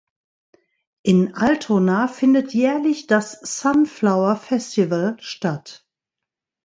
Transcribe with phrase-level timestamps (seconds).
[1.03, 5.85] In Altona findet jährlich das "Sunflower Festival" statt.